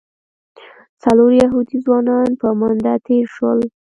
[1.03, 3.59] څلور یهودي ځوانان په منډه تېر شول.